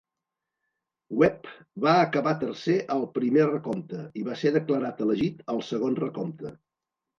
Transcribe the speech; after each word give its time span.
Webb 1.19 1.49
va 1.87 1.93
acabar 2.05 2.33
tercer 2.45 2.79
al 2.97 3.05
primer 3.19 3.47
recompte 3.51 4.01
i 4.23 4.27
va 4.33 4.41
ser 4.47 4.55
declarat 4.59 5.07
elegit 5.09 5.47
al 5.57 5.65
segon 5.71 6.03
recompte. 6.05 6.57